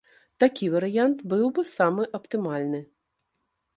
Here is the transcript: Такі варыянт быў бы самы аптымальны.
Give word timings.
Такі 0.43 0.69
варыянт 0.75 1.21
быў 1.33 1.45
бы 1.57 1.61
самы 1.75 2.03
аптымальны. 2.21 2.81